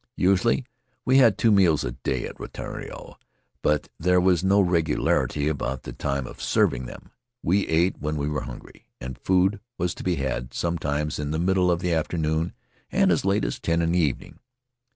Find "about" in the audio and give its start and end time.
5.47-5.83